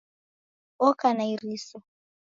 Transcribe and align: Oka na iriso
Oka 0.87 1.07
na 1.17 1.25
iriso 1.33 1.77